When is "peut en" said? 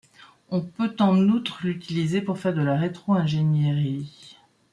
0.61-1.27